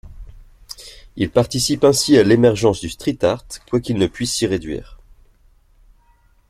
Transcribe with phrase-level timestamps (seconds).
[1.15, 4.99] Il participe ainsi à l'émergence du Street art, quoiqu'il ne puisse s'y réduire.